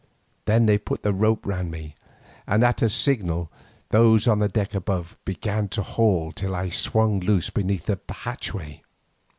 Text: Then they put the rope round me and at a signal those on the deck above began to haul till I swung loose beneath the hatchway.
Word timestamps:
Then 0.45 0.65
they 0.65 0.79
put 0.79 1.03
the 1.03 1.13
rope 1.13 1.45
round 1.45 1.69
me 1.69 1.95
and 2.47 2.63
at 2.63 2.81
a 2.81 2.89
signal 2.89 3.51
those 3.89 4.27
on 4.27 4.39
the 4.39 4.49
deck 4.49 4.73
above 4.73 5.15
began 5.25 5.67
to 5.69 5.83
haul 5.83 6.31
till 6.31 6.55
I 6.55 6.69
swung 6.69 7.19
loose 7.19 7.51
beneath 7.51 7.85
the 7.85 7.99
hatchway. 8.09 8.81